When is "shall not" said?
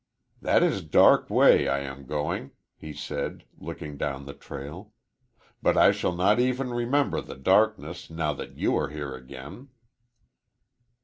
5.91-6.39